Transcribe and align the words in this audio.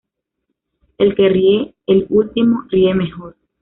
El 0.97 1.13
que 1.13 1.29
ríe 1.29 1.75
el 1.85 2.07
último, 2.09 2.63
ríe 2.71 2.91
mejor 2.95 3.35